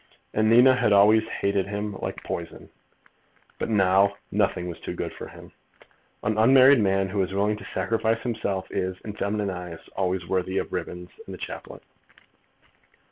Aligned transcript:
And 0.33 0.49
Nina 0.49 0.73
had 0.73 0.93
always 0.93 1.27
hated 1.27 1.67
him 1.67 1.93
like 2.01 2.23
poison. 2.23 2.71
But 3.59 3.69
now 3.69 4.15
nothing 4.31 4.67
was 4.67 4.79
too 4.79 4.95
good 4.95 5.13
for 5.13 5.27
him. 5.27 5.51
An 6.23 6.39
unmarried 6.39 6.79
man 6.79 7.09
who 7.09 7.21
is 7.21 7.35
willing 7.35 7.57
to 7.57 7.65
sacrifice 7.65 8.23
himself 8.23 8.65
is, 8.71 8.97
in 9.05 9.13
feminine 9.13 9.51
eyes, 9.51 9.87
always 9.95 10.25
worthy 10.27 10.57
of 10.57 10.73
ribbons 10.73 11.11
and 11.27 11.35
a 11.35 11.37
chaplet. 11.37 11.83